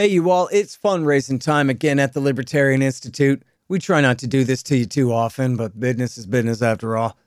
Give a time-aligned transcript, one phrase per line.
[0.00, 3.42] Hey, you all, it's fundraising time again at the Libertarian Institute.
[3.68, 6.96] We try not to do this to you too often, but business is business after
[6.96, 7.18] all.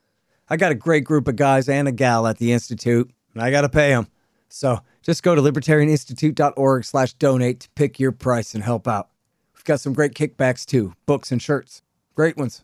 [0.50, 3.52] I got a great group of guys and a gal at the Institute, and I
[3.52, 4.08] got to pay them.
[4.50, 9.10] So just go to libertarianinstitute.org slash donate to pick your price and help out.
[9.54, 11.84] We've got some great kickbacks too, books and shirts.
[12.16, 12.64] Great ones.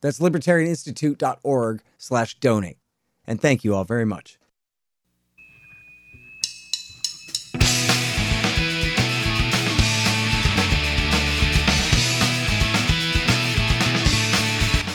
[0.00, 2.78] That's libertarianinstitute.org slash donate.
[3.26, 4.38] And thank you all very much.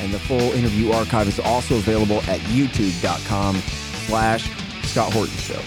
[0.00, 3.56] and the full interview archive is also available at youtube.com
[4.06, 4.50] slash
[4.84, 5.60] Scott Horton Show.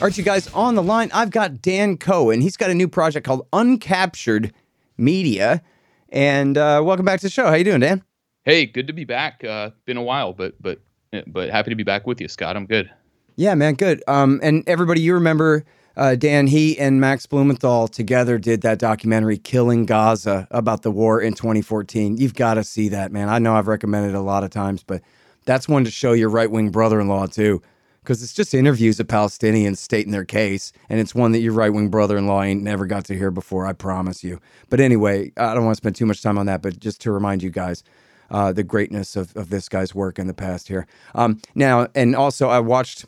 [0.00, 2.40] All right, you guys, on the line, I've got Dan Cohen.
[2.40, 4.52] He's got a new project called Uncaptured
[4.96, 5.62] Media.
[6.08, 7.46] And uh, welcome back to the show.
[7.46, 8.02] How you doing, Dan?
[8.44, 9.44] Hey, good to be back.
[9.44, 10.80] Uh, been a while, but but
[11.28, 12.56] but happy to be back with you, Scott.
[12.56, 12.90] I'm good.
[13.36, 14.02] Yeah, man, good.
[14.08, 15.64] Um, and everybody, you remember
[15.96, 21.20] uh, Dan, he and Max Blumenthal together did that documentary, Killing Gaza, about the war
[21.20, 22.16] in 2014.
[22.16, 23.28] You've got to see that, man.
[23.28, 25.02] I know I've recommended it a lot of times, but
[25.44, 27.60] that's one to show your right wing brother in law, too,
[28.02, 30.72] because it's just interviews of Palestinians stating their case.
[30.88, 33.30] And it's one that your right wing brother in law ain't never got to hear
[33.30, 34.40] before, I promise you.
[34.70, 37.12] But anyway, I don't want to spend too much time on that, but just to
[37.12, 37.82] remind you guys.
[38.30, 40.86] Uh, the greatness of, of this guy's work in the past here.
[41.14, 43.04] Um, now, and also, I watched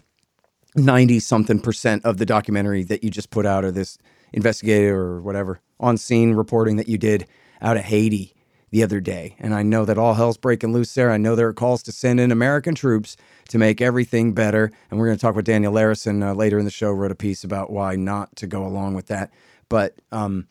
[0.75, 3.99] 90 something percent of the documentary that you just put out or this
[4.33, 7.27] investigator or whatever on scene reporting that you did
[7.63, 8.35] out of Haiti
[8.71, 9.37] the other day.
[9.39, 11.13] And I know that all hell's breaking loose there.
[11.13, 13.17] I know there are calls to send in American troops
[13.51, 14.73] to make everything better.
[14.91, 17.15] And we're going to talk with Daniel Larison uh, later in the show, wrote a
[17.15, 19.31] piece about why not to go along with that.
[19.69, 20.49] But, um,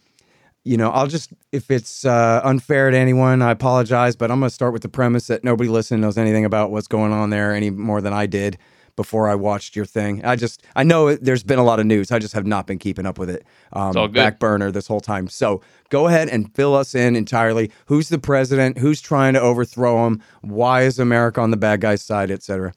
[0.64, 4.50] you know, I'll just, if it's uh, unfair to anyone, I apologize, but I'm going
[4.50, 7.54] to start with the premise that nobody listening knows anything about what's going on there
[7.54, 8.58] any more than I did
[8.96, 10.24] before I watched your thing.
[10.26, 12.12] I just I know there's been a lot of news.
[12.12, 13.46] I just have not been keeping up with it.
[13.72, 15.28] Um, back burner this whole time.
[15.28, 17.72] So go ahead and fill us in entirely.
[17.88, 18.78] Who's the president?
[18.78, 20.22] Who's trying to overthrow him?
[20.42, 22.74] Why is America on the bad guy's side, etc.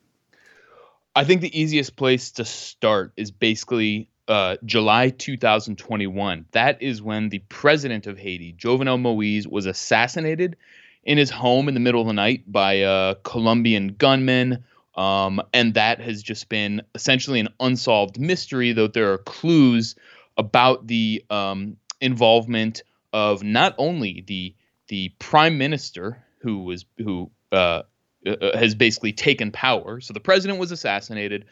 [1.15, 6.47] I think the easiest place to start is basically uh, July 2021.
[6.53, 10.57] That is when the president of Haiti, Jovenel Moise, was assassinated
[11.05, 14.65] in his home in the middle of the night by a Colombian gunman
[14.97, 19.95] um, and that has just been essentially an unsolved mystery, though there are clues
[20.37, 24.55] about the um, involvement of not only the
[24.89, 27.83] the prime minister who was who uh,
[28.27, 30.01] uh, has basically taken power.
[30.01, 31.45] So the president was assassinated.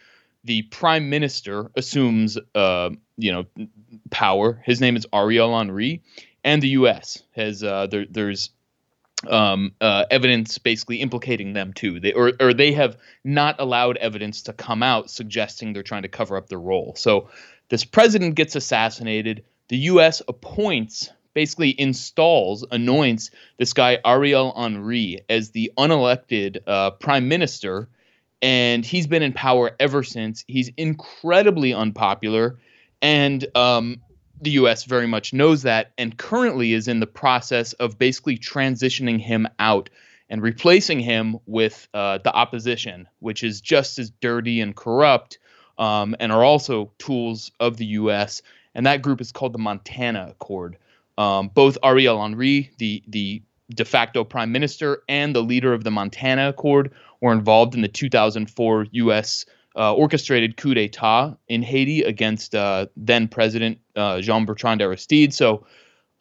[0.44, 3.44] The prime minister assumes, uh, you know,
[4.10, 4.60] power.
[4.64, 6.02] His name is Ariel Henry,
[6.42, 7.22] and the U.S.
[7.34, 8.50] has uh, there, there's
[9.28, 12.00] um, uh, evidence basically implicating them too.
[12.00, 16.08] They or or they have not allowed evidence to come out suggesting they're trying to
[16.08, 16.94] cover up their role.
[16.96, 17.28] So
[17.68, 19.44] this president gets assassinated.
[19.68, 20.20] The U.S.
[20.28, 27.88] appoints, basically installs, anoints this guy Ariel Henry as the unelected uh, prime minister,
[28.42, 30.44] and he's been in power ever since.
[30.46, 32.58] He's incredibly unpopular,
[33.00, 34.02] and um,
[34.44, 39.20] the US very much knows that and currently is in the process of basically transitioning
[39.20, 39.90] him out
[40.28, 45.38] and replacing him with uh, the opposition, which is just as dirty and corrupt
[45.78, 48.42] um, and are also tools of the US.
[48.74, 50.76] And that group is called the Montana Accord.
[51.16, 55.90] Um, both Ariel Henry, the, the de facto prime minister, and the leader of the
[55.90, 59.46] Montana Accord were involved in the 2004 US
[59.76, 65.32] uh, orchestrated coup d'état in Haiti against uh, then President uh, Jean Bertrand Aristide.
[65.32, 65.66] So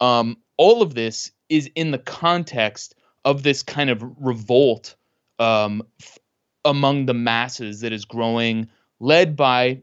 [0.00, 4.96] um, all of this is in the context of this kind of revolt
[5.38, 6.18] um, f-
[6.64, 8.68] among the masses that is growing,
[9.00, 9.82] led by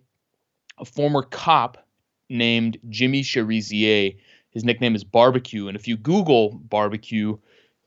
[0.77, 1.85] a former cop
[2.29, 4.13] named Jimmy Cherizier.
[4.51, 7.37] His nickname is Barbecue, and if you Google Barbecue,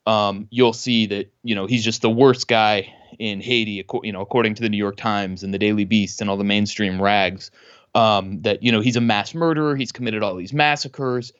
[0.06, 4.20] um, you'll see that you know he's just the worst guy in Haiti, you know,
[4.20, 7.50] according to the New York Times and the Daily Beast and all the mainstream rags,
[7.94, 11.32] um, that you know he's a mass murderer, he's committed all these massacres.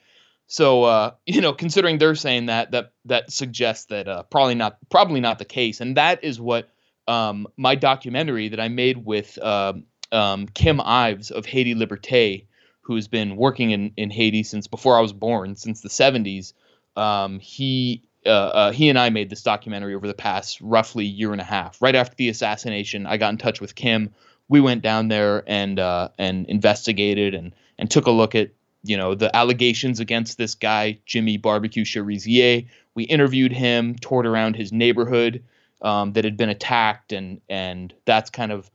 [0.47, 4.77] So uh, you know, considering they're saying that, that that suggests that uh, probably not
[4.89, 6.69] probably not the case, and that is what
[7.07, 9.73] um, my documentary that I made with uh,
[10.11, 12.45] um, Kim Ives of Haiti Liberté,
[12.81, 16.53] who's been working in, in Haiti since before I was born, since the 70s.
[16.95, 21.31] Um, he uh, uh, he and I made this documentary over the past roughly year
[21.31, 21.81] and a half.
[21.81, 24.13] Right after the assassination, I got in touch with Kim.
[24.47, 28.51] We went down there and uh, and investigated and and took a look at
[28.83, 32.63] you know the allegations against this guy Jimmy Barbecue Cherizier.
[32.93, 35.43] We interviewed him, toured around his neighborhood
[35.81, 38.69] um, that had been attacked, and and that's kind of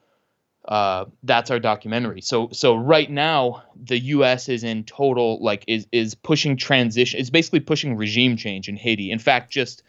[0.67, 2.21] uh, that's our documentary.
[2.21, 4.49] So so right now the U.S.
[4.49, 7.19] is in total like is is pushing transition.
[7.19, 9.11] It's basically pushing regime change in Haiti.
[9.11, 9.83] In fact, just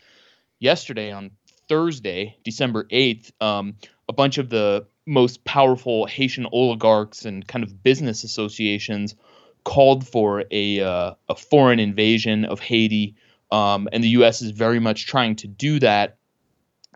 [0.59, 1.31] yesterday on
[1.67, 3.75] Thursday, December eighth, um,
[4.07, 9.15] a bunch of the most powerful Haitian oligarchs and kind of business associations
[9.63, 13.15] called for a uh, a foreign invasion of Haiti,
[13.51, 14.41] um, and the U.S.
[14.41, 16.17] is very much trying to do that.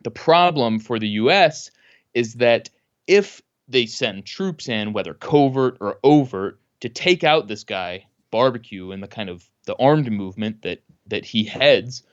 [0.03, 1.71] The problem for the U.S.
[2.13, 2.69] is that
[3.07, 8.91] if they send troops in, whether covert or overt, to take out this guy barbecue
[8.91, 12.03] and the kind of the armed movement that that he heads.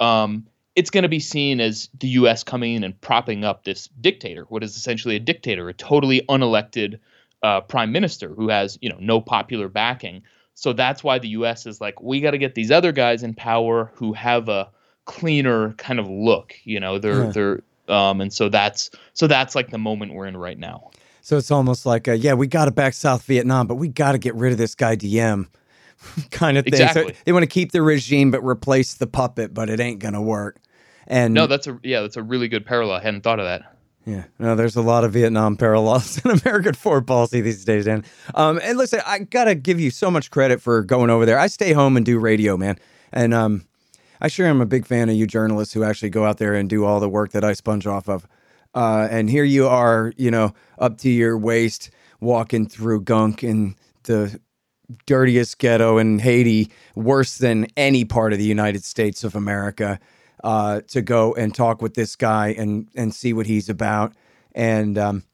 [0.00, 0.46] Um,
[0.76, 2.42] it's going to be seen as the U.S.
[2.42, 6.98] coming in and propping up this dictator, what is essentially a dictator, a totally unelected
[7.42, 10.22] uh, prime minister who has you know no popular backing.
[10.54, 11.66] So that's why the U.S.
[11.66, 14.70] is like, we got to get these other guys in power who have a
[15.04, 16.54] cleaner kind of look.
[16.64, 17.30] You know, they're yeah.
[17.30, 20.90] they're um, and so that's so that's like the moment we're in right now.
[21.24, 24.12] So it's almost like, a, yeah, we got to back South Vietnam, but we got
[24.12, 25.48] to get rid of this guy Diem,
[26.30, 26.74] kind of thing.
[26.74, 27.14] Exactly.
[27.14, 30.22] So they want to keep the regime but replace the puppet, but it ain't gonna
[30.22, 30.60] work.
[31.06, 32.96] And no, that's a yeah, that's a really good parallel.
[32.96, 33.74] I hadn't thought of that.
[34.06, 38.04] Yeah, no, there's a lot of Vietnam parallels in American foreign policy these days, Dan.
[38.34, 41.38] Um, and listen, I gotta give you so much credit for going over there.
[41.38, 42.78] I stay home and do radio, man,
[43.12, 43.64] and um,
[44.20, 46.68] I sure am a big fan of you journalists who actually go out there and
[46.68, 48.26] do all the work that I sponge off of.
[48.74, 51.90] Uh, and here you are, you know, up to your waist,
[52.20, 54.40] walking through gunk in the
[55.06, 59.98] dirtiest ghetto in Haiti, worse than any part of the United States of America,
[60.42, 64.14] uh, to go and talk with this guy and and see what he's about.
[64.54, 65.24] And um,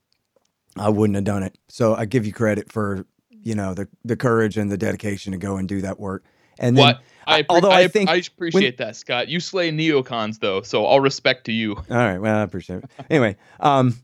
[0.76, 1.58] I wouldn't have done it.
[1.68, 5.38] So I give you credit for you know the the courage and the dedication to
[5.38, 6.24] go and do that work.
[6.60, 7.02] And then, what?
[7.26, 9.28] I, although I, I think I appreciate when, that, Scott.
[9.28, 11.76] You slay neocons though, so all respect to you.
[11.76, 12.90] All right, well, I appreciate it.
[13.08, 13.96] Anyway, um,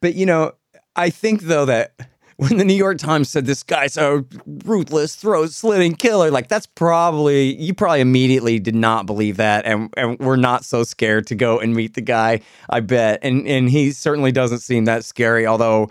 [0.00, 0.52] but you know,
[0.96, 1.94] I think though that
[2.36, 4.24] when the New York Times said this guy's so
[4.64, 9.92] ruthless, throat slitting killer, like that's probably you probably immediately did not believe that, and
[9.96, 12.40] and we're not so scared to go and meet the guy.
[12.68, 15.90] I bet, and and he certainly doesn't seem that scary, although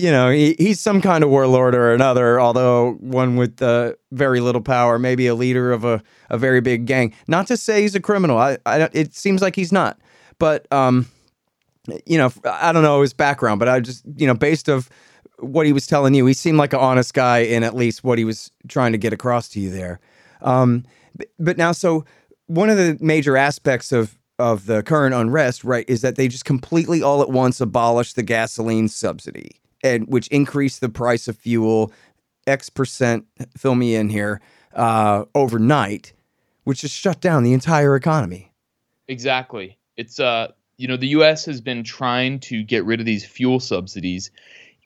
[0.00, 4.40] you know, he, he's some kind of warlord or another, although one with uh, very
[4.40, 7.12] little power, maybe a leader of a, a very big gang.
[7.28, 8.38] Not to say he's a criminal.
[8.38, 9.98] I, I it seems like he's not.
[10.38, 11.06] But, um,
[12.06, 14.88] you know, I don't know his background, but I just, you know, based of
[15.38, 18.18] what he was telling you, he seemed like an honest guy in at least what
[18.18, 20.00] he was trying to get across to you there.
[20.40, 20.84] Um,
[21.38, 22.04] but, now, so
[22.46, 26.46] one of the major aspects of of the current unrest, right, is that they just
[26.46, 31.92] completely all at once abolished the gasoline subsidy and which increased the price of fuel
[32.46, 34.40] X percent, fill me in here,
[34.74, 36.12] uh, overnight,
[36.64, 38.52] which just shut down the entire economy.
[39.08, 39.78] Exactly.
[39.96, 41.44] It's uh, you know, the U.S.
[41.44, 44.30] has been trying to get rid of these fuel subsidies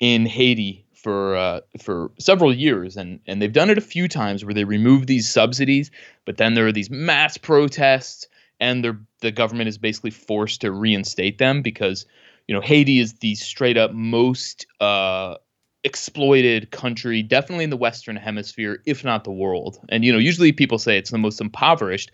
[0.00, 4.44] in Haiti for uh, for several years, and and they've done it a few times
[4.44, 5.90] where they remove these subsidies,
[6.24, 8.26] but then there are these mass protests,
[8.58, 8.84] and
[9.20, 12.06] the government is basically forced to reinstate them because
[12.46, 15.36] you know, Haiti is the straight up most uh,
[15.82, 19.78] exploited country, definitely in the Western Hemisphere, if not the world.
[19.88, 22.12] And you know, usually people say it's the most impoverished,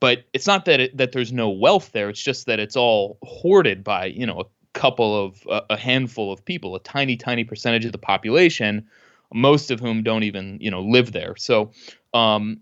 [0.00, 2.08] but it's not that it, that there's no wealth there.
[2.08, 6.32] It's just that it's all hoarded by you know a couple of uh, a handful
[6.32, 8.86] of people, a tiny, tiny percentage of the population,
[9.32, 11.34] most of whom don't even you know live there.
[11.36, 11.72] So,
[12.12, 12.60] um,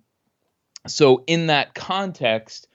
[0.87, 2.69] so in that context.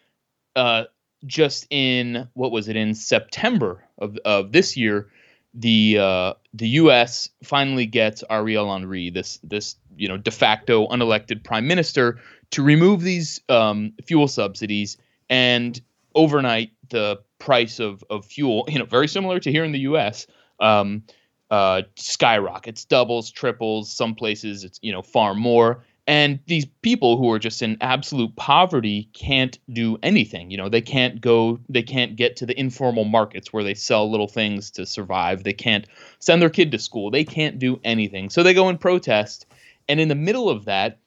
[0.55, 0.85] Uh,
[1.25, 5.09] just in what was it in September of of this year,
[5.53, 7.29] the uh, the U.S.
[7.43, 12.19] finally gets Ariel Henry, this this you know de facto unelected prime minister,
[12.51, 14.97] to remove these um, fuel subsidies,
[15.29, 15.79] and
[16.15, 20.27] overnight the price of of fuel, you know, very similar to here in the U.S.
[20.59, 21.03] Um,
[21.49, 23.91] uh, skyrockets, doubles, triples.
[23.91, 28.33] Some places it's you know far more, and these people who are just in absolute
[28.37, 30.49] poverty can't do anything.
[30.49, 34.09] You know, they can't go, they can't get to the informal markets where they sell
[34.09, 35.43] little things to survive.
[35.43, 35.85] They can't
[36.19, 37.11] send their kid to school.
[37.11, 38.29] They can't do anything.
[38.29, 39.47] So they go and protest.
[39.89, 40.99] And in the middle of that,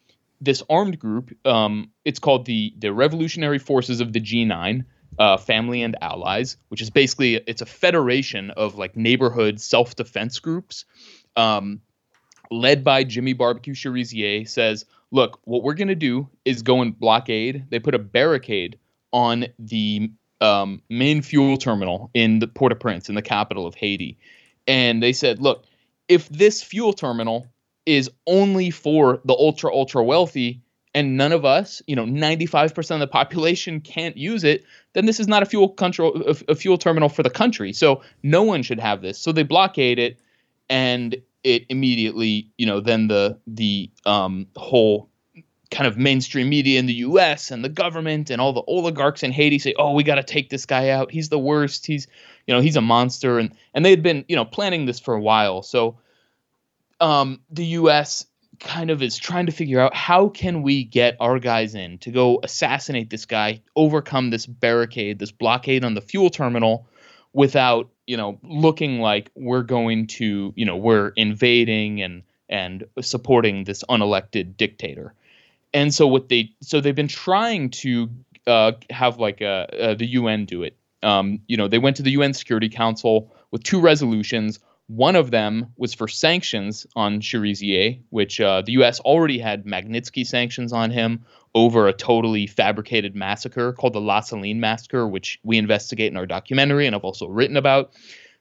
[0.42, 4.84] this armed group, um, it's called the the Revolutionary Forces of the G9,
[5.18, 10.38] uh, Family and Allies, which is basically it's a federation of like neighborhood self defense
[10.38, 10.84] groups.
[11.36, 11.80] Um,
[12.50, 16.98] led by Jimmy Barbecue Cherizier, says, "Look, what we're going to do is go and
[16.98, 17.66] blockade.
[17.70, 18.78] They put a barricade
[19.12, 24.18] on the um, main fuel terminal in the Port-au-Prince, in the capital of Haiti,
[24.66, 25.64] and they said, look,
[26.08, 27.46] if this fuel terminal
[27.86, 30.62] is only for the ultra ultra wealthy."
[30.94, 35.20] and none of us, you know, 95% of the population can't use it, then this
[35.20, 37.72] is not a fuel control a fuel terminal for the country.
[37.72, 39.18] So no one should have this.
[39.18, 40.18] So they blockade it
[40.68, 45.10] and it immediately, you know, then the the um, whole
[45.70, 47.50] kind of mainstream media in the U.S.
[47.50, 50.50] and the government and all the oligarchs in Haiti say, "Oh, we got to take
[50.50, 51.10] this guy out.
[51.10, 51.86] He's the worst.
[51.86, 52.06] He's,
[52.46, 55.14] you know, he's a monster." And and they had been, you know, planning this for
[55.14, 55.62] a while.
[55.62, 55.98] So,
[57.00, 58.26] um, the U.S.
[58.58, 62.10] kind of is trying to figure out how can we get our guys in to
[62.10, 66.86] go assassinate this guy, overcome this barricade, this blockade on the fuel terminal,
[67.32, 73.62] without you know looking like we're going to you know we're invading and and supporting
[73.62, 75.14] this unelected dictator
[75.72, 78.10] and so what they so they've been trying to
[78.48, 82.02] uh, have like a, uh, the UN do it um, you know they went to
[82.02, 88.00] the UN Security Council with two resolutions one of them was for sanctions on Cherizier,
[88.08, 88.98] which uh, the U.S.
[88.98, 91.24] already had Magnitsky sanctions on him
[91.54, 96.26] over a totally fabricated massacre called the La Saline massacre, which we investigate in our
[96.26, 97.92] documentary and I've also written about.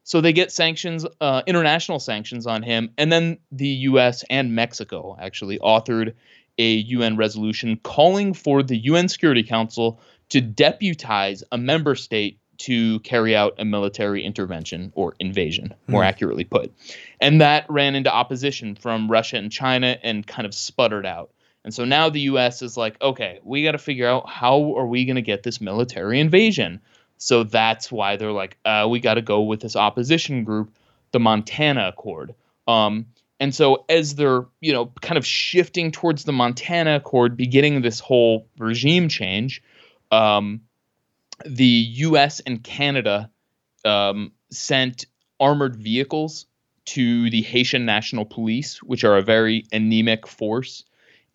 [0.03, 4.23] So they get sanctions, uh, international sanctions on him, and then the U.S.
[4.29, 6.13] and Mexico actually authored
[6.57, 9.99] a UN resolution calling for the UN Security Council
[10.29, 16.07] to deputize a member state to carry out a military intervention or invasion, more mm.
[16.07, 16.73] accurately put.
[17.21, 21.31] And that ran into opposition from Russia and China and kind of sputtered out.
[21.63, 24.87] And so now the US is like, okay, we got to figure out how are
[24.87, 26.79] we going to get this military invasion?
[27.17, 30.71] So that's why they're like, uh, we got to go with this opposition group,
[31.11, 32.33] the Montana Accord.
[32.67, 33.07] Um,
[33.41, 37.99] and so as they're, you know, kind of shifting towards the Montana Accord, beginning this
[37.99, 39.61] whole regime change,
[40.11, 40.61] um,
[41.45, 42.41] the U.S.
[42.41, 43.29] and Canada
[43.85, 45.05] um, sent
[45.39, 46.45] armored vehicles
[46.85, 50.83] to the Haitian National Police, which are a very anemic force,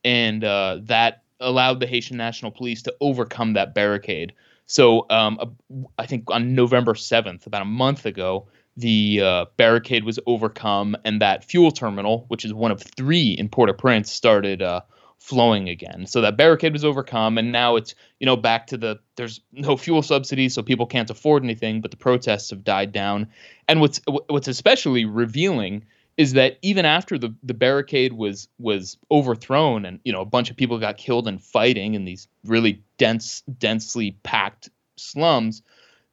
[0.04, 4.32] and uh, that allowed the Haitian National Police to overcome that barricade.
[4.66, 5.56] So um,
[5.98, 11.20] I think on November 7th, about a month ago, the uh, barricade was overcome, and
[11.20, 14.80] that fuel terminal, which is one of three in Port-au-Prince, started uh,
[15.18, 16.06] flowing again.
[16.06, 19.76] So that barricade was overcome, and now it's you know back to the there's no
[19.76, 21.80] fuel subsidies, so people can't afford anything.
[21.80, 23.28] But the protests have died down,
[23.68, 25.84] and what's what's especially revealing
[26.16, 30.50] is that even after the the barricade was was overthrown, and you know a bunch
[30.50, 35.62] of people got killed in fighting in these really dense densely packed slums,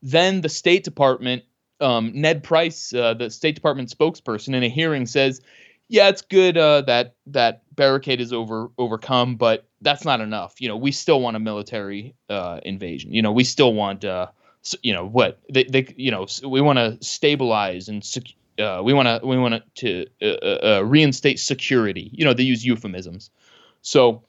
[0.01, 1.43] then the State Department.
[1.79, 5.41] Um, Ned Price, uh, the State Department spokesperson, in a hearing says
[5.91, 10.62] yeah, it's good uh, that that barricade is over overcome, but that's not enough.
[10.62, 13.13] You know, we still want a military uh, invasion.
[13.13, 14.27] You know, we still want, uh,
[14.81, 18.94] you know, what they, they you know, we want to stabilize and sec- uh, we
[18.94, 22.10] want to we want to uh, uh, reinstate security.
[22.13, 23.30] You know, they use euphemisms.
[23.82, 24.24] So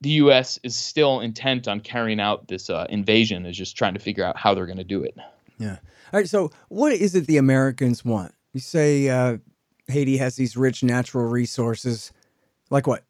[0.00, 0.58] the U.S.
[0.62, 3.46] is still intent on carrying out this uh, invasion.
[3.46, 5.16] Is just trying to figure out how they're going to do it.
[5.58, 5.78] Yeah.
[6.12, 6.28] All right.
[6.28, 8.34] So, what is it the Americans want?
[8.52, 9.38] You say uh,
[9.88, 12.12] Haiti has these rich natural resources.
[12.70, 13.02] Like what?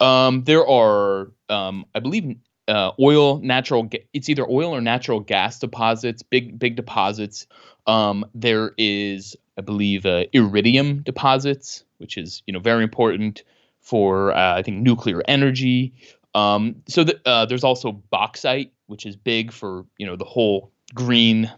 [0.00, 2.36] Um, there are, um, I believe,
[2.68, 3.84] uh, oil, natural.
[3.84, 7.46] Ga- it's either oil or natural gas deposits, big big deposits.
[7.86, 13.44] Um, there is, I believe, uh, iridium deposits, which is you know very important
[13.82, 15.92] for uh, I think nuclear energy.
[16.34, 20.72] Um, so the, uh, there's also bauxite, which is big for you know the whole
[20.94, 21.52] green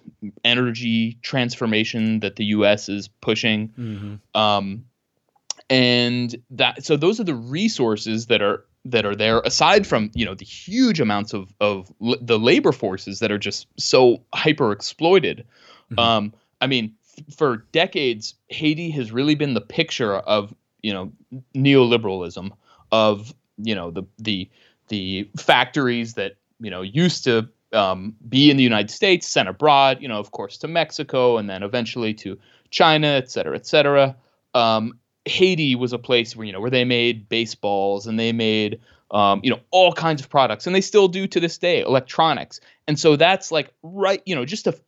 [0.45, 2.89] energy transformation that the U.S.
[2.89, 3.69] is pushing.
[3.69, 4.41] Mm-hmm.
[4.41, 4.85] Um,
[5.71, 10.27] and that so those are the resources that are that are there aside from you
[10.27, 14.73] know the huge amounts of of l- the labor forces that are just so hyper
[14.73, 15.47] exploited
[15.93, 15.99] mm-hmm.
[16.01, 16.95] um, i mean
[17.37, 21.13] for decades haiti has really been the picture of you know
[21.55, 22.51] neoliberalism
[22.91, 24.49] of you know the the
[24.89, 29.99] the factories that you know used to um, be in the United States, sent abroad,
[30.01, 32.39] you know, of course, to Mexico, and then eventually to
[32.71, 34.15] China, et cetera, et cetera.
[34.55, 38.81] Um, Haiti was a place where you know where they made baseballs and they made
[39.11, 42.61] um, you know all kinds of products, and they still do to this day, electronics.
[42.87, 44.79] And so that's like right, you know, just a,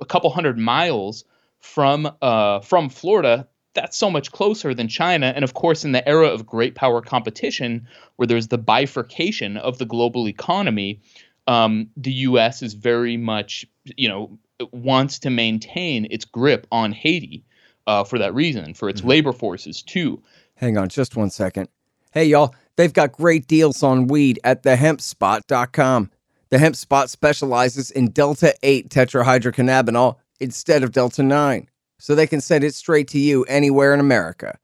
[0.00, 1.24] a couple hundred miles
[1.60, 3.48] from uh, from Florida.
[3.74, 5.32] That's so much closer than China.
[5.36, 7.86] And of course, in the era of great power competition,
[8.16, 11.00] where there's the bifurcation of the global economy,
[11.46, 12.62] um, the U.S.
[12.62, 14.38] is very much, you know,
[14.72, 17.44] wants to maintain its grip on Haiti
[17.86, 19.10] uh, for that reason, for its mm-hmm.
[19.10, 20.22] labor forces too.
[20.54, 21.68] Hang on just one second.
[22.12, 26.10] Hey, y'all, they've got great deals on weed at thehempspot.com.
[26.48, 32.40] The Hemp Spot specializes in Delta 8 tetrahydrocannabinol instead of Delta 9, so they can
[32.40, 34.58] send it straight to you anywhere in America.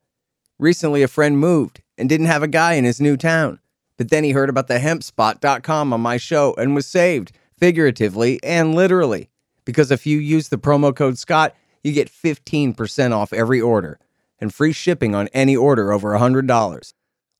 [0.59, 3.59] Recently, a friend moved and didn't have a guy in his new town,
[3.97, 8.75] but then he heard about the hempspot.com on my show and was saved, figuratively and
[8.75, 9.29] literally.
[9.65, 13.99] Because if you use the promo code Scott, you get 15% off every order
[14.39, 16.93] and free shipping on any order over $100.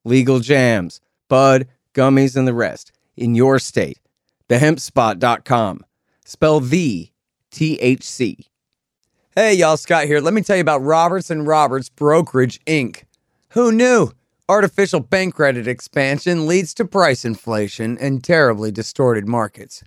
[0.04, 3.98] Legal jams, bud, gummies, and the rest in your state.
[4.48, 5.84] Thehempspot.com.
[6.24, 7.10] Spell the
[7.54, 8.46] THC.
[9.36, 10.20] Hey, y'all, Scott here.
[10.20, 13.04] Let me tell you about Roberts and Roberts Brokerage Inc.
[13.50, 14.10] Who knew?
[14.48, 19.84] Artificial bank credit expansion leads to price inflation and terribly distorted markets.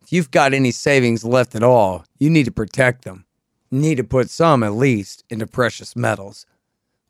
[0.00, 3.26] If you've got any savings left at all, you need to protect them.
[3.70, 6.46] You need to put some, at least, into precious metals.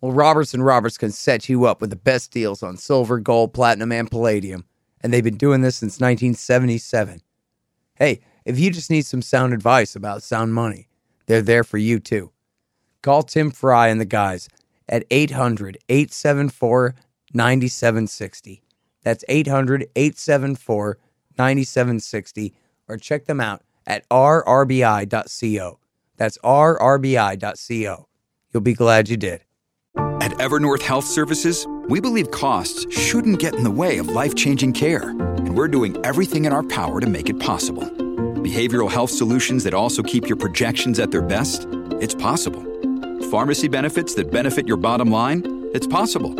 [0.01, 3.55] Well, Roberts and Roberts can set you up with the best deals on silver, gold,
[3.55, 4.65] platinum, and palladium,
[5.01, 7.21] and they've been doing this since 1977.
[7.95, 10.89] Hey, if you just need some sound advice about sound money,
[11.27, 12.31] they're there for you too.
[13.03, 14.49] Call Tim Fry and the guys
[14.89, 16.95] at 800 874
[17.35, 18.63] 9760.
[19.03, 20.99] That's 800 874
[21.37, 22.55] 9760,
[22.89, 25.79] or check them out at rrbi.co.
[26.17, 28.09] That's rrbi.co.
[28.53, 29.43] You'll be glad you did.
[30.21, 34.73] At Evernorth Health Services, we believe costs shouldn't get in the way of life changing
[34.73, 38.06] care, and we're doing everything in our power to make it possible.
[38.47, 41.67] Behavioral health solutions that also keep your projections at their best?
[42.01, 42.63] It's possible.
[43.29, 45.43] Pharmacy benefits that benefit your bottom line?
[45.75, 46.33] It's possible.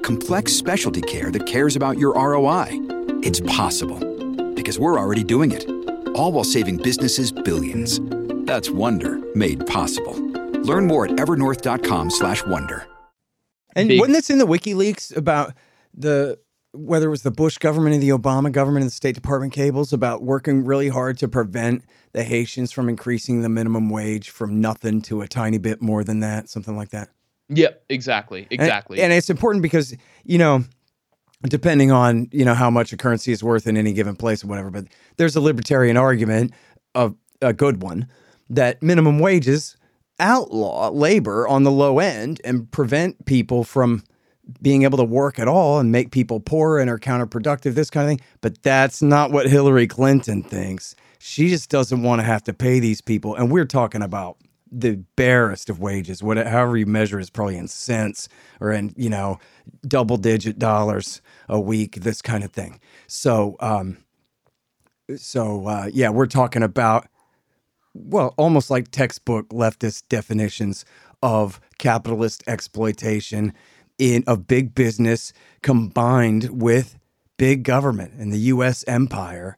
[0.00, 2.66] Complex specialty care that cares about your ROI?
[3.22, 4.00] It's possible.
[4.54, 5.64] Because we're already doing it.
[6.16, 8.00] All while saving businesses billions.
[8.44, 10.14] That's Wonder made possible.
[10.64, 12.86] Learn more at evernorth.com/wonder.
[13.76, 15.54] And Big- wasn't this in the WikiLeaks about
[15.94, 16.40] the
[16.72, 19.92] whether it was the Bush government and the Obama government and the State Department cables
[19.92, 25.02] about working really hard to prevent the Haitians from increasing the minimum wage from nothing
[25.02, 27.10] to a tiny bit more than that, something like that.
[27.48, 29.00] Yeah, exactly, exactly.
[29.00, 29.94] And, it's important because,
[30.24, 30.64] you know,
[31.42, 34.46] depending on, you know, how much a currency is worth in any given place or
[34.46, 34.86] whatever, but
[35.18, 36.52] there's a libertarian argument
[36.94, 38.08] of a good one
[38.48, 39.76] that minimum wages
[40.20, 44.04] outlaw labor on the low end and prevent people from
[44.60, 48.04] being able to work at all and make people poor and are counterproductive, this kind
[48.04, 48.26] of thing.
[48.40, 50.94] But that's not what Hillary Clinton thinks.
[51.18, 53.34] She just doesn't want to have to pay these people.
[53.34, 54.38] And we're talking about
[54.70, 58.28] the barest of wages, whatever however you measure is probably in cents
[58.60, 59.38] or in, you know,
[59.86, 62.80] double digit dollars a week, this kind of thing.
[63.06, 63.98] So um
[65.16, 67.06] so uh yeah, we're talking about
[67.94, 70.84] well, almost like textbook leftist definitions
[71.22, 73.52] of capitalist exploitation
[74.02, 76.98] in of big business combined with
[77.36, 79.56] big government and the US empire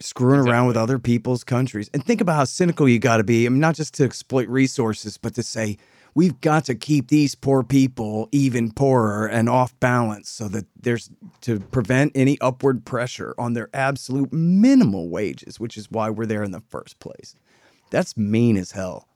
[0.00, 1.88] screwing around with other people's countries.
[1.94, 4.48] And think about how cynical you got to be, I mean, not just to exploit
[4.48, 5.76] resources, but to say
[6.16, 11.08] we've got to keep these poor people even poorer and off balance so that there's
[11.42, 16.42] to prevent any upward pressure on their absolute minimal wages, which is why we're there
[16.42, 17.36] in the first place.
[17.90, 19.06] That's mean as hell.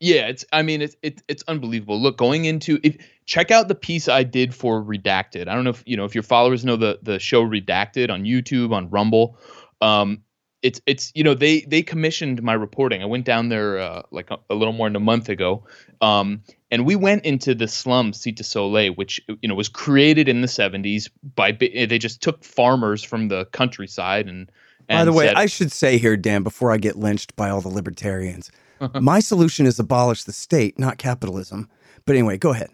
[0.00, 0.44] Yeah, it's.
[0.52, 2.00] I mean, it's it's it's unbelievable.
[2.00, 5.48] Look, going into if check out the piece I did for Redacted.
[5.48, 8.22] I don't know if you know if your followers know the the show Redacted on
[8.22, 9.38] YouTube on Rumble.
[9.80, 10.22] Um,
[10.62, 13.02] it's it's you know they they commissioned my reporting.
[13.02, 15.64] I went down there uh, like a, a little more than a month ago,
[16.00, 20.40] um, and we went into the slum Cité Soleil, which you know was created in
[20.40, 24.50] the '70s by they just took farmers from the countryside and.
[24.88, 27.50] and By the way, said- I should say here, Dan, before I get lynched by
[27.50, 28.50] all the libertarians,
[29.00, 31.68] my solution is abolish the state, not capitalism.
[32.04, 32.70] But anyway, go ahead.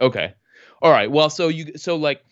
[0.00, 0.34] Okay.
[0.82, 1.10] All right.
[1.10, 2.22] Well, so you so like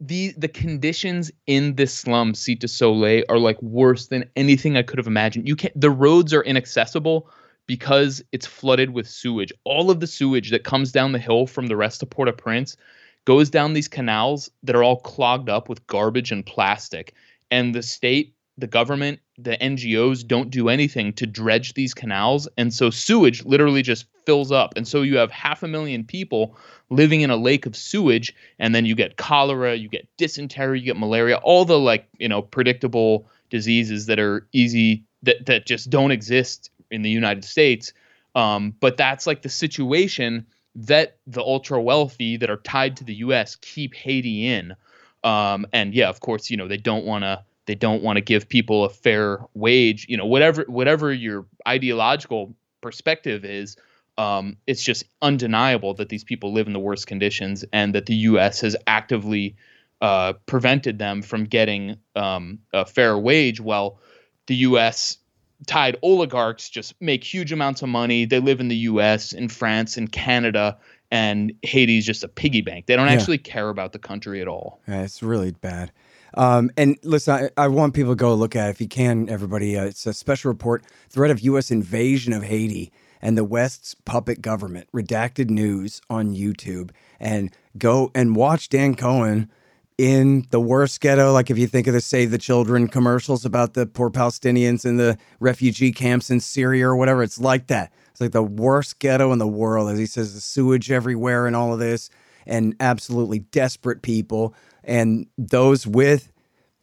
[0.00, 4.98] the the conditions in this slum Cité Soleil are like worse than anything I could
[4.98, 5.48] have imagined.
[5.48, 7.28] You can't the roads are inaccessible
[7.66, 9.52] because it's flooded with sewage.
[9.64, 12.76] All of the sewage that comes down the hill from the rest of Port-au-Prince
[13.24, 17.12] goes down these canals that are all clogged up with garbage and plastic.
[17.50, 22.48] And the state, the government, the NGOs don't do anything to dredge these canals.
[22.56, 24.74] And so sewage literally just fills up.
[24.76, 26.56] And so you have half a million people
[26.88, 28.34] living in a lake of sewage.
[28.58, 32.28] And then you get cholera, you get dysentery, you get malaria, all the like, you
[32.28, 37.92] know, predictable diseases that are easy, that, that just don't exist in the United States.
[38.34, 43.14] Um, but that's like the situation that the ultra wealthy that are tied to the
[43.16, 44.76] US keep Haiti in.
[45.24, 48.20] Um, and yeah, of course, you know, they don't want to they don't want to
[48.20, 53.76] give people a fair wage, you know, whatever whatever your ideological perspective is.
[54.18, 58.14] um, it's just undeniable that these people live in the worst conditions and that the
[58.30, 58.62] U.S.
[58.62, 59.56] has actively
[60.00, 63.60] uh, prevented them from getting um, a fair wage.
[63.60, 63.98] While
[64.46, 65.18] the U.S.
[65.66, 68.24] tied oligarchs just make huge amounts of money.
[68.24, 70.78] They live in the U.S., in France, in Canada,
[71.10, 72.86] and Haiti's just a piggy bank.
[72.86, 73.14] They don't yeah.
[73.14, 74.80] actually care about the country at all.
[74.88, 75.92] Yeah, it's really bad.
[76.36, 79.28] Um, and listen, I, I, want people to go look at it if you can,
[79.30, 79.78] everybody.
[79.78, 81.70] Uh, it's a special report threat of U.S.
[81.70, 86.90] invasion of Haiti and the West's puppet government, redacted news on YouTube.
[87.18, 89.50] And go and watch Dan Cohen
[89.98, 91.32] in the worst ghetto.
[91.32, 94.96] Like if you think of the Save the Children commercials about the poor Palestinians in
[94.96, 97.92] the refugee camps in Syria or whatever, it's like that.
[98.10, 101.56] It's like the worst ghetto in the world, as he says, the sewage everywhere and
[101.56, 102.10] all of this,
[102.46, 104.54] and absolutely desperate people,
[104.86, 106.32] and those with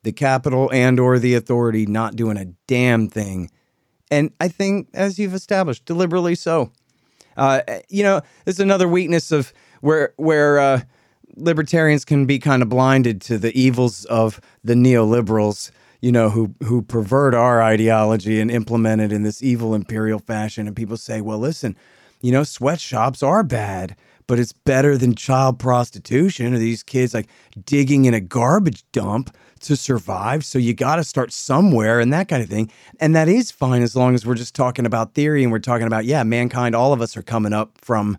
[0.04, 3.50] the capital and or the authority not doing a damn thing
[4.14, 6.72] and I think, as you've established, deliberately so.
[7.36, 10.82] Uh, you know, there's another weakness of where where uh,
[11.36, 15.72] libertarians can be kind of blinded to the evils of the neoliberals.
[16.00, 20.68] You know, who who pervert our ideology and implement it in this evil imperial fashion.
[20.68, 21.76] And people say, well, listen,
[22.22, 23.96] you know, sweatshops are bad,
[24.28, 27.28] but it's better than child prostitution or these kids like
[27.66, 30.46] digging in a garbage dump to survive.
[30.46, 32.72] So you got to start somewhere and that kind of thing.
[33.00, 35.88] And that is fine as long as we're just talking about theory and we're talking
[35.88, 38.18] about, yeah, mankind, all of us are coming up from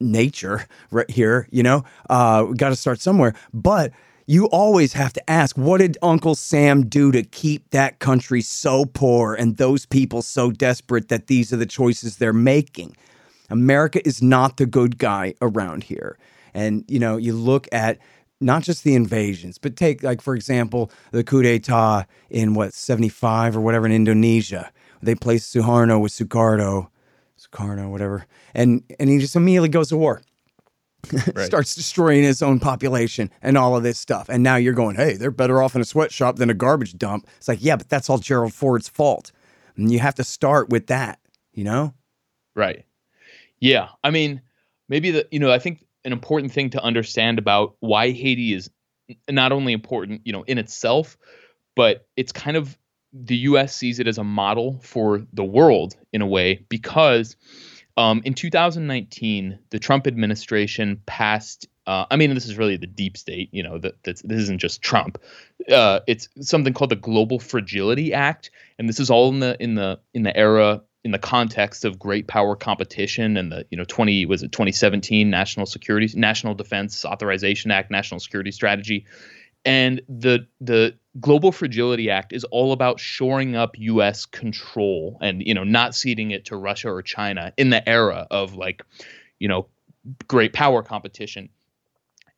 [0.00, 1.84] nature right here, you know?
[2.08, 3.34] Uh, we got to start somewhere.
[3.52, 3.92] But
[4.26, 8.86] you always have to ask, what did Uncle Sam do to keep that country so
[8.86, 12.96] poor and those people so desperate that these are the choices they're making?
[13.50, 16.18] America is not the good guy around here.
[16.54, 17.98] And, you know, you look at
[18.40, 23.56] not just the invasions, but take like for example the coup d'état in what 75
[23.56, 24.70] or whatever in Indonesia.
[25.02, 26.88] They placed Suharto with Sukarno,
[27.38, 30.22] Sukarno, whatever, and and he just immediately goes to war.
[31.34, 31.44] Right.
[31.44, 34.30] starts destroying his own population and all of this stuff.
[34.30, 37.28] And now you're going, hey, they're better off in a sweatshop than a garbage dump.
[37.36, 39.30] It's like, yeah, but that's all Gerald Ford's fault.
[39.76, 41.18] And you have to start with that,
[41.52, 41.92] you know?
[42.54, 42.86] Right.
[43.60, 43.88] Yeah.
[44.02, 44.42] I mean,
[44.88, 48.70] maybe the, you know, I think an important thing to understand about why Haiti is
[49.28, 51.16] not only important, you know, in itself,
[51.76, 52.76] but it's kind of
[53.12, 53.74] the U.S.
[53.74, 57.36] sees it as a model for the world in a way because
[57.96, 61.68] um, in 2019 the Trump administration passed.
[61.86, 63.50] Uh, I mean, this is really the deep state.
[63.52, 65.20] You know, that this isn't just Trump.
[65.70, 69.74] Uh, it's something called the Global Fragility Act, and this is all in the in
[69.74, 73.84] the in the era in the context of great power competition and the you know
[73.84, 79.04] 20 was it 2017 national security national defense authorization act national security strategy?
[79.66, 85.54] And the the global fragility act is all about shoring up US control and you
[85.54, 88.82] know not ceding it to Russia or China in the era of like
[89.38, 89.66] you know
[90.26, 91.48] great power competition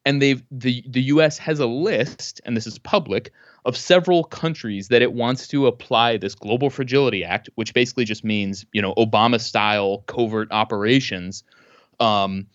[0.06, 3.32] and they've the the US has a list and this is public
[3.66, 8.22] of several countries that it wants to apply this Global Fragility Act, which basically just
[8.24, 11.42] means, you know, Obama style covert operations.
[11.98, 12.46] Um,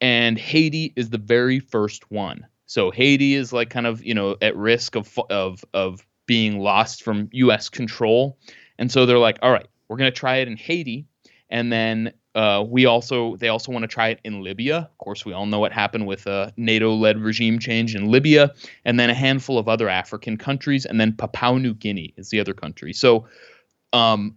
[0.00, 2.46] and Haiti is the very first one.
[2.66, 7.02] So Haiti is like kind of, you know, at risk of, of, of being lost
[7.02, 8.38] from US control.
[8.78, 11.04] And so they're like, all right, we're going to try it in Haiti.
[11.50, 14.78] And then uh, we also they also want to try it in Libya.
[14.78, 18.98] Of course, we all know what happened with a NATO-led regime change in Libya, and
[19.00, 22.54] then a handful of other African countries, and then Papua New Guinea is the other
[22.54, 22.92] country.
[22.92, 23.26] So,
[23.92, 24.36] um,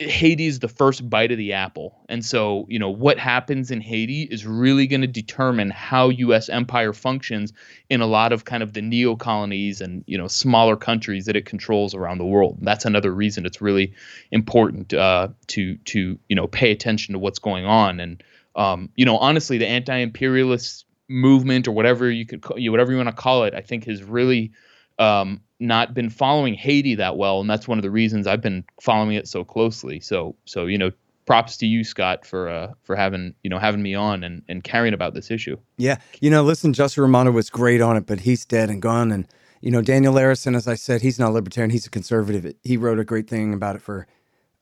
[0.00, 2.04] Haiti is the first bite of the apple.
[2.08, 6.48] And so, you know, what happens in Haiti is really going to determine how US
[6.48, 7.52] empire functions
[7.88, 11.36] in a lot of kind of the neo colonies and, you know, smaller countries that
[11.36, 12.58] it controls around the world.
[12.60, 13.94] That's another reason it's really
[14.30, 18.22] important uh, to to, you know, pay attention to what's going on and
[18.58, 23.08] um, you know, honestly, the anti-imperialist movement or whatever you could you whatever you want
[23.08, 24.52] to call it, I think has really
[24.98, 28.64] um, not been following Haiti that well, and that's one of the reasons I've been
[28.80, 30.00] following it so closely.
[30.00, 30.90] So, so you know,
[31.26, 34.64] props to you, Scott, for uh, for having you know having me on and and
[34.64, 35.56] caring about this issue.
[35.76, 39.12] Yeah, you know, listen, Justin Raimondo was great on it, but he's dead and gone.
[39.12, 39.26] And
[39.60, 42.54] you know, Daniel Larison, as I said, he's not libertarian; he's a conservative.
[42.62, 44.06] He wrote a great thing about it for,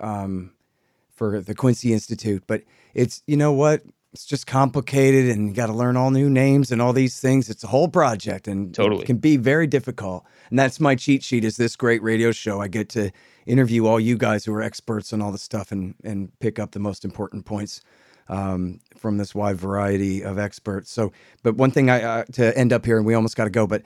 [0.00, 0.52] um,
[1.14, 2.44] for the Quincy Institute.
[2.46, 2.62] But
[2.94, 3.82] it's you know what
[4.16, 7.50] it's just complicated and you got to learn all new names and all these things.
[7.50, 10.24] It's a whole project and totally can be very difficult.
[10.48, 12.58] And that's my cheat sheet is this great radio show.
[12.58, 13.10] I get to
[13.44, 16.70] interview all you guys who are experts on all the stuff and, and pick up
[16.70, 17.82] the most important points
[18.28, 20.90] um, from this wide variety of experts.
[20.90, 23.50] So, but one thing I uh, to end up here, and we almost got to
[23.50, 23.82] go, but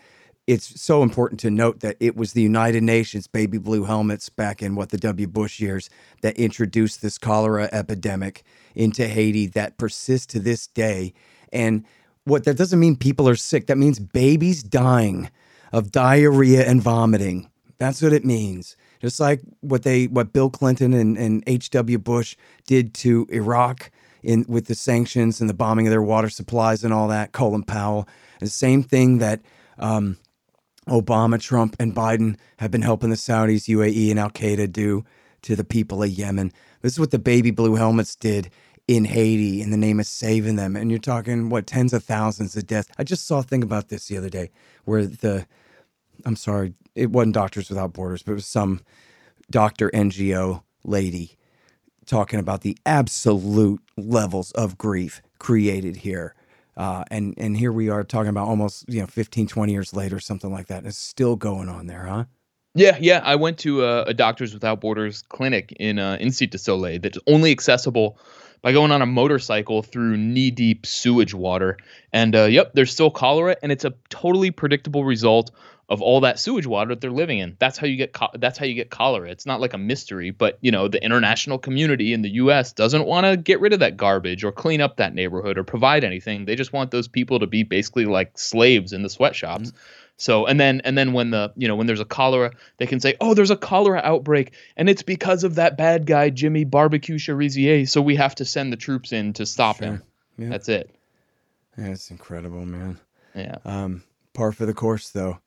[0.51, 4.61] it's so important to note that it was the United Nations baby blue helmets back
[4.61, 5.29] in what the W.
[5.29, 5.89] Bush years
[6.23, 8.43] that introduced this cholera epidemic
[8.75, 11.15] into Haiti that persists to this day.
[11.53, 11.85] And
[12.25, 15.31] what that doesn't mean people are sick, that means babies dying
[15.73, 17.49] of diarrhea and vomiting.
[17.79, 18.77] That's what it means.
[19.01, 21.99] Just like what they what Bill Clinton and, and H.W.
[21.99, 22.35] Bush
[22.67, 23.93] did to Iraq
[24.25, 27.63] in with the sanctions and the bombing of their water supplies and all that, Colin
[27.63, 28.09] Powell.
[28.41, 29.41] The same thing that
[29.79, 30.19] um,
[30.91, 35.05] Obama, Trump, and Biden have been helping the Saudis, UAE, and Al Qaeda do
[35.43, 36.53] to the people of Yemen.
[36.83, 38.51] This is what the baby blue helmets did
[38.89, 40.75] in Haiti in the name of saving them.
[40.75, 42.89] And you're talking, what, tens of thousands of deaths.
[42.99, 44.51] I just saw a thing about this the other day
[44.85, 45.47] where the,
[46.25, 48.81] I'm sorry, it wasn't Doctors Without Borders, but it was some
[49.49, 51.37] doctor NGO lady
[52.05, 56.35] talking about the absolute levels of grief created here
[56.77, 60.21] uh, and and here we are talking about almost you know 15, 20 years later,
[60.21, 60.79] something like that.
[60.79, 62.25] and It's still going on there, huh?
[62.75, 63.21] Yeah, yeah.
[63.25, 67.19] I went to a, a Doctors Without Borders clinic in uh, Institut de Soleil that's
[67.27, 68.19] only accessible
[68.63, 71.79] by going on a motorcycle through knee deep sewage water.
[72.13, 75.51] And uh, yep, there's still cholera, and it's a totally predictable result
[75.91, 77.57] of all that sewage water that they're living in.
[77.59, 79.29] That's how you get co- that's how you get cholera.
[79.29, 82.73] It's not like a mystery, but you know the international community in the U.S.
[82.73, 86.05] doesn't want to get rid of that garbage or clean up that neighborhood or provide
[86.05, 86.45] anything.
[86.45, 89.71] They just want those people to be basically like slaves in the sweatshops.
[89.71, 89.79] Mm-hmm.
[90.17, 93.01] So and then and then when the you know when there's a cholera, they can
[93.01, 97.19] say, oh, there's a cholera outbreak, and it's because of that bad guy Jimmy Barbecue
[97.19, 97.89] Cherizier.
[97.89, 99.87] So we have to send the troops in to stop sure.
[99.87, 100.03] him.
[100.39, 100.49] Yeah.
[100.51, 100.89] That's it.
[101.77, 103.01] Yeah, it's incredible, man.
[103.35, 103.57] Yeah.
[103.65, 105.39] Um, par for the course, though.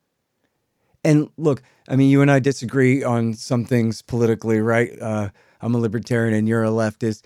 [1.04, 4.92] And look, I mean, you and I disagree on some things politically, right?
[5.02, 5.30] Uh,
[5.62, 7.24] I'm a libertarian and you're a leftist.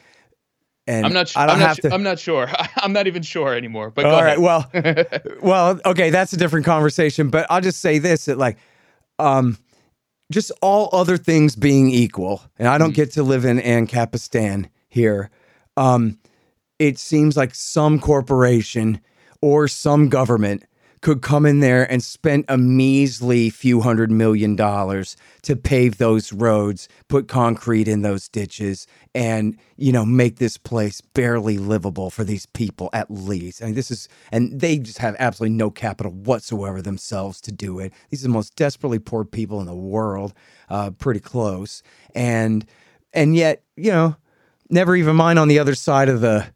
[0.88, 1.28] And I'm not.
[1.28, 1.94] Sh- I don't I'm have not, to.
[1.94, 2.48] I'm not sure.
[2.78, 3.92] I'm not even sure anymore.
[3.92, 4.40] But all right.
[4.40, 4.70] Well,
[5.42, 6.10] well, okay.
[6.10, 7.30] That's a different conversation.
[7.30, 8.58] But I'll just say this: that like,
[9.20, 9.58] um,
[10.32, 14.70] just all other things being equal, and I don't mm get to live in Ancapistan
[14.88, 15.30] here.
[15.76, 16.20] Um,
[16.80, 19.02] it seems like some corporation
[19.42, 20.64] or some government
[21.02, 26.34] could come in there and spend a measly few hundred million dollars to pave those
[26.34, 32.24] roads, put concrete in those ditches, and you know make this place barely livable for
[32.24, 33.62] these people at least.
[33.62, 37.80] I mean, this is, and they just have absolutely no capital whatsoever themselves to do
[37.80, 37.94] it.
[38.10, 40.34] These are the most desperately poor people in the world,
[40.70, 41.84] uh, pretty close,
[42.16, 42.66] and
[43.14, 44.16] and yet you know,
[44.70, 46.48] never even mind on the other side of the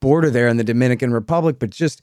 [0.00, 2.00] border there in the Dominican Republic, but just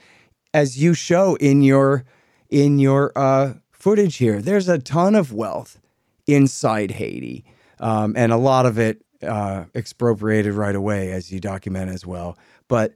[0.56, 2.06] as you show in your
[2.50, 4.42] in your uh, footage here.
[4.42, 5.82] There's a ton of wealth
[6.28, 7.44] inside Haiti,
[7.82, 12.38] um, and a lot of it uh, expropriated right away, as you document as well.
[12.70, 12.94] But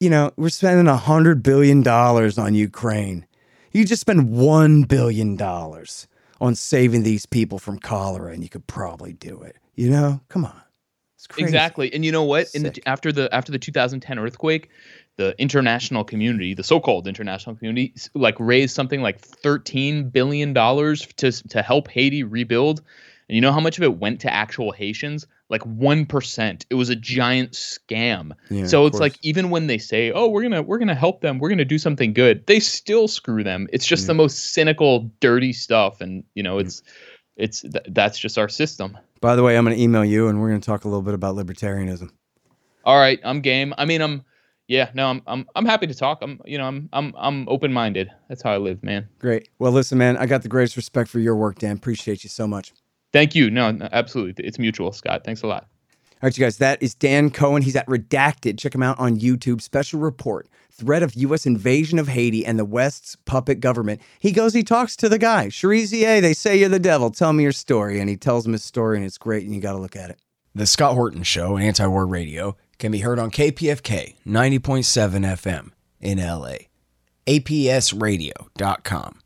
[0.00, 3.24] you know, we're spending a hundred billion dollars on Ukraine.
[3.70, 6.08] You just spend one billion dollars
[6.40, 9.56] on saving these people from cholera, and you could probably do it.
[9.76, 10.62] You know, come on.
[11.36, 12.48] Exactly, and you know what?
[12.54, 14.70] In the, after the after the 2010 earthquake,
[15.18, 21.32] the international community, the so-called international community, like raised something like 13 billion dollars to
[21.48, 22.80] to help Haiti rebuild.
[23.28, 25.26] And you know how much of it went to actual Haitians?
[25.50, 26.64] Like 1%.
[26.70, 28.32] It was a giant scam.
[28.48, 31.20] Yeah, so it's like even when they say, "Oh, we're going to we're to help
[31.20, 31.38] them.
[31.38, 33.66] We're going to do something good." They still screw them.
[33.72, 34.08] It's just yeah.
[34.08, 37.44] the most cynical, dirty stuff and, you know, it's yeah.
[37.44, 38.96] it's th- that's just our system.
[39.20, 41.02] By the way, I'm going to email you and we're going to talk a little
[41.02, 42.10] bit about libertarianism.
[42.84, 43.74] All right, I'm game.
[43.76, 44.24] I mean, I'm
[44.68, 46.18] yeah, no, I'm I'm I'm happy to talk.
[46.22, 48.10] I'm you know I'm I'm I'm open minded.
[48.28, 49.08] That's how I live, man.
[49.18, 49.48] Great.
[49.58, 51.76] Well, listen, man, I got the greatest respect for your work, Dan.
[51.76, 52.72] Appreciate you so much.
[53.12, 53.50] Thank you.
[53.50, 55.24] No, no absolutely, it's mutual, Scott.
[55.24, 55.66] Thanks a lot.
[56.20, 57.62] All right, you guys, that is Dan Cohen.
[57.62, 58.58] He's at Redacted.
[58.58, 59.62] Check him out on YouTube.
[59.62, 61.44] Special report threat of U.S.
[61.44, 64.00] invasion of Haiti and the West's puppet government.
[64.20, 67.10] He goes, he talks to the guy, Cherizier, they say you're the devil.
[67.10, 68.00] Tell me your story.
[68.00, 70.10] And he tells him his story, and it's great, and you got to look at
[70.10, 70.20] it.
[70.54, 76.18] The Scott Horton Show, Anti War Radio, can be heard on KPFK 90.7 FM in
[76.18, 76.68] LA,
[77.26, 79.20] APSradio.com,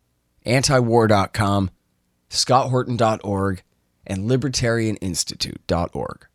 [0.47, 1.71] antiwar.com,
[2.31, 3.63] scotthorton.org,
[4.07, 6.27] and libertarianinstitute.org.